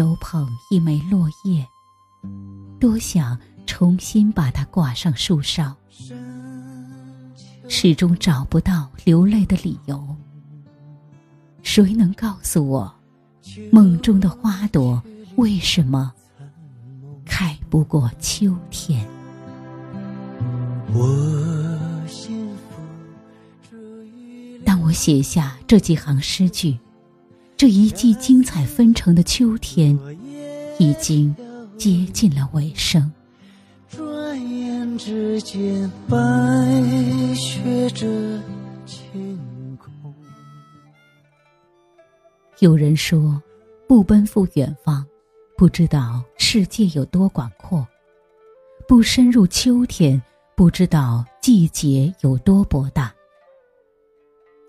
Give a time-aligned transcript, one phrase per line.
[0.00, 1.68] 手捧一枚落叶，
[2.80, 5.76] 多想重新把它挂上树梢，
[7.68, 10.16] 始终找不到流泪的理由。
[11.62, 12.90] 谁能告诉我，
[13.70, 15.02] 梦中的花朵
[15.36, 16.10] 为什么
[17.26, 19.06] 开不过秋天？
[24.64, 26.78] 当我写下这几行诗句。
[27.60, 29.94] 这一季精彩纷呈的秋天，
[30.78, 31.36] 已经
[31.76, 33.12] 接近了尾声。
[33.86, 36.16] 转眼之间，白
[37.34, 38.06] 雪着
[38.86, 39.92] 晴空。
[42.60, 43.38] 有人说，
[43.86, 45.04] 不奔赴远方，
[45.54, 47.84] 不知道世界有多广阔；
[48.88, 50.22] 不深入秋天，
[50.56, 53.12] 不知道季节有多博大。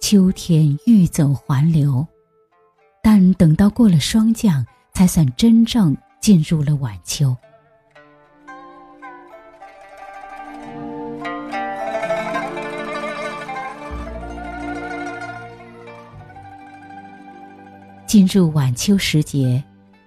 [0.00, 2.04] 秋天欲走还留。
[3.02, 7.36] 但等到过了霜降，才算真正进入了晚秋。
[18.06, 19.62] 进入晚秋时节，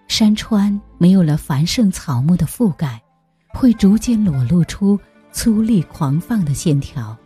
[0.10, 3.02] 山川没有了繁盛草木的覆盖，
[3.48, 5.00] 会逐渐裸露出
[5.32, 7.18] 粗粝狂放的线条。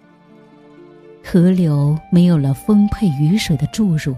[1.25, 4.15] 河流没有了丰沛雨水的注入。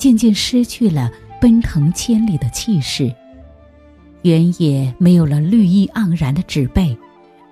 [0.00, 3.14] 渐渐失去了奔腾千里的气势，
[4.22, 6.96] 原野没有了绿意盎然的植被，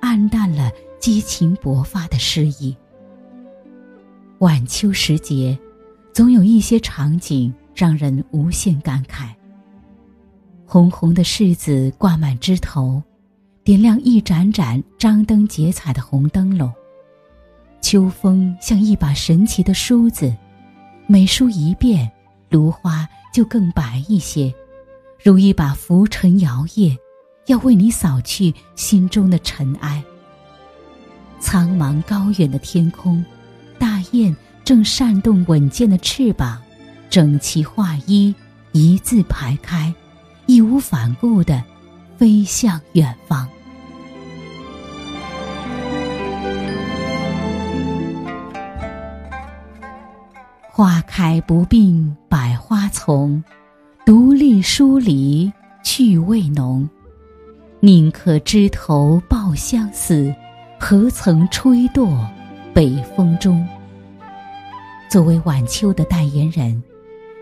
[0.01, 2.75] 暗淡了激情勃发的诗意。
[4.39, 5.59] 晚秋时节，
[6.15, 9.29] 总有一些场景让人无限感慨。
[10.65, 13.03] 红红的柿子挂满枝头，
[13.63, 16.73] 点亮一盏盏张灯结彩的红灯笼。
[17.83, 20.35] 秋风像一把神奇的梳子，
[21.07, 22.11] 每梳一遍。
[22.51, 24.53] 芦花就更白一些，
[25.23, 26.97] 如一把拂尘摇曳，
[27.47, 30.03] 要为你扫去心中的尘埃。
[31.41, 33.25] 苍茫高远的天空，
[33.79, 36.61] 大雁正扇动稳健的翅膀，
[37.09, 38.35] 整齐划一，
[38.73, 39.95] 一字排开，
[40.47, 41.63] 义无反顾地
[42.17, 43.49] 飞向远方。
[50.79, 53.43] 花开不并百花丛，
[54.07, 55.53] 独立疏篱
[55.83, 56.89] 趣味浓。
[57.81, 60.33] 宁可枝头抱相思，
[60.79, 62.25] 何曾吹堕
[62.73, 63.67] 北风中。
[65.11, 66.81] 作为晚秋的代言人，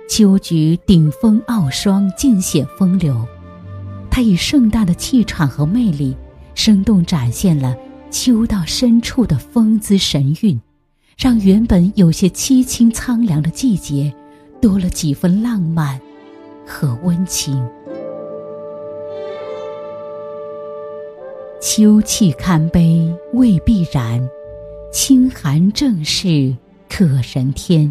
[0.09, 3.23] 秋菊顶风傲霜，尽显风流。
[4.11, 6.17] 它以盛大的气场和魅力，
[6.55, 7.77] 生动展现了
[8.11, 10.59] 秋到深处的风姿神韵。
[11.17, 14.13] 让原本有些凄清苍凉的季节，
[14.61, 15.99] 多了几分浪漫
[16.67, 17.67] 和温情。
[21.59, 24.29] 秋气堪悲未必然，
[24.93, 26.55] 清寒正是
[26.87, 27.91] 可人天。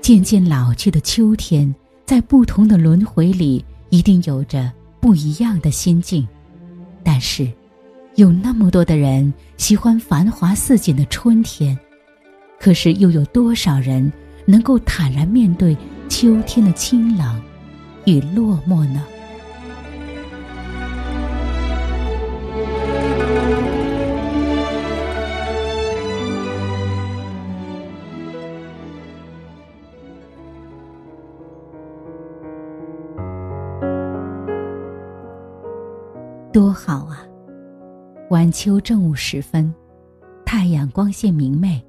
[0.00, 1.72] 渐渐老去的秋天，
[2.04, 6.26] 在不同的轮回里，一定有着不一样的心境，
[7.04, 7.48] 但是。
[8.18, 11.78] 有那么多的人喜欢繁华似锦的春天，
[12.58, 14.12] 可是又有多少人
[14.44, 15.76] 能够坦然面对
[16.08, 17.40] 秋天的清冷
[18.06, 19.04] 与落寞呢？
[36.52, 37.24] 多好啊！
[38.30, 39.74] 晚秋正午时分，
[40.44, 41.82] 太阳光线明媚，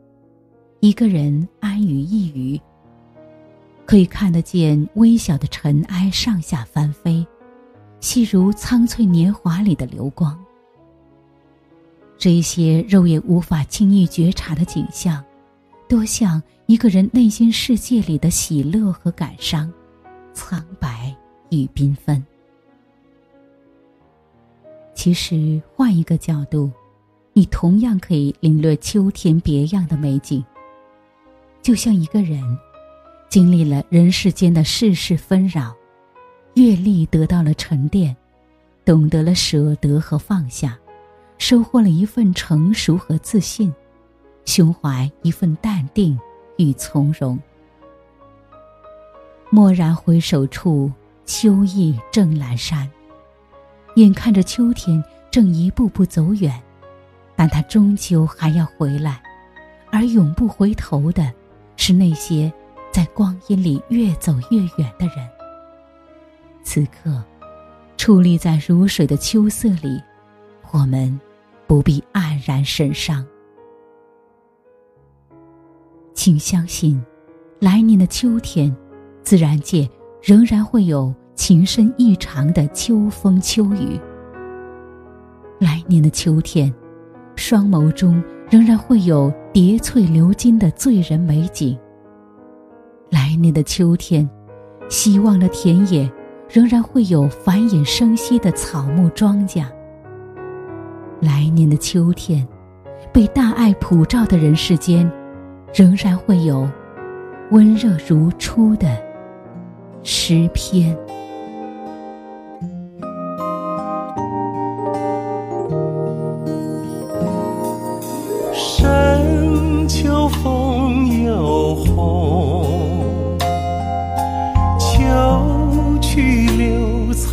[0.79, 2.61] 一个人安于一隅，
[3.85, 7.27] 可以看得见微小的尘埃上下翻飞，
[7.99, 10.39] 细如苍翠年华里的流光。
[12.17, 15.21] 这些肉眼无法轻易觉察的景象，
[15.89, 19.69] 多像一个人内心世界里的喜乐和感伤，
[20.33, 21.13] 苍白
[21.49, 22.25] 与缤纷。
[24.99, 26.69] 其实换一个角度，
[27.31, 30.43] 你同样可以领略秋天别样的美景。
[31.61, 32.43] 就像一个人，
[33.29, 35.73] 经历了人世间的世事纷扰，
[36.55, 38.13] 阅历得到了沉淀，
[38.83, 40.77] 懂得了舍得和放下，
[41.37, 43.73] 收获了一份成熟和自信，
[44.43, 46.19] 胸怀一份淡定
[46.57, 47.39] 与从容。
[49.49, 50.91] 蓦然回首处，
[51.25, 52.91] 秋意正阑珊。
[53.99, 56.61] 眼看着秋天正一步步走远，
[57.35, 59.21] 但它终究还要回来，
[59.91, 61.31] 而永不回头的，
[61.75, 62.51] 是那些
[62.91, 65.27] 在光阴里越走越远的人。
[66.63, 67.23] 此刻，
[67.97, 70.01] 矗立在如水的秋色里，
[70.71, 71.19] 我们
[71.67, 73.25] 不必黯然神伤。
[76.13, 77.01] 请相信，
[77.59, 78.75] 来年的秋天，
[79.23, 79.89] 自然界
[80.21, 83.97] 仍然会有情深意长的秋风秋雨。
[85.57, 86.71] 来年的秋天，
[87.37, 91.79] 双眸中仍然会有叠翠流金的醉人美景。
[93.09, 94.29] 来年的秋天，
[94.89, 96.11] 希望的田野
[96.49, 99.65] 仍然会有繁衍生息的草木庄稼。
[101.21, 102.45] 来年的秋天，
[103.13, 105.09] 被大爱普照的人世间，
[105.73, 106.69] 仍然会有
[107.51, 108.89] 温热如初的
[110.03, 110.93] 诗篇。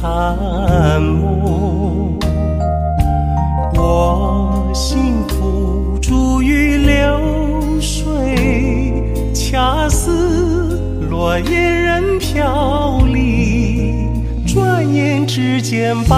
[0.07, 2.17] 残梦，
[3.75, 9.03] 我幸福逐于流水，
[9.35, 10.79] 恰似
[11.11, 14.09] 落叶任飘零。
[14.47, 16.17] 转眼之间，白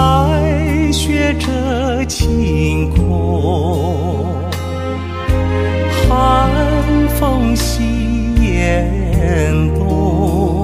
[0.91, 4.23] 雪遮晴空，
[6.07, 6.47] 寒
[7.19, 7.81] 风袭
[8.39, 10.63] 严冬。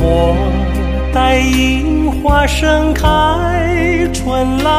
[0.00, 0.45] 我。
[1.26, 3.02] 待樱花盛开，
[4.14, 4.70] 春来，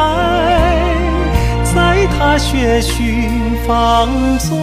[1.62, 4.08] 在踏雪寻芳
[4.38, 4.56] 踪。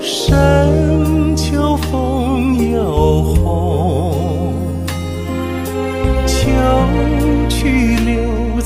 [0.00, 0.81] 深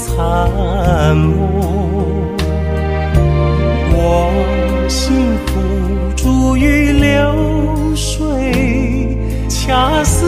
[0.06, 1.17] 残。
[1.17, 1.37] 梦，
[3.93, 3.99] 我
[4.88, 5.50] 心付
[6.14, 9.19] 诸于流水，
[9.49, 10.25] 恰似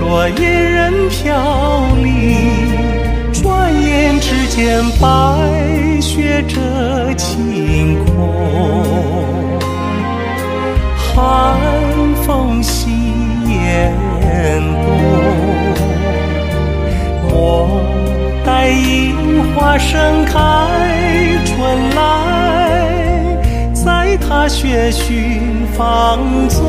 [0.00, 2.02] 落叶任飘零。
[3.32, 5.08] 转眼之间，白
[6.00, 6.60] 雪遮
[7.14, 8.10] 晴空，
[10.96, 11.56] 寒
[19.72, 20.38] 花盛开，
[21.46, 23.38] 春来，
[23.72, 26.18] 在踏雪寻芳
[26.50, 26.62] 踪。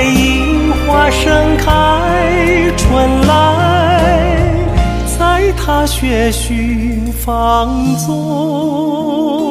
[0.00, 4.00] 在樱花盛开，春来，
[5.04, 7.68] 在踏雪寻芳
[8.06, 9.49] 踪。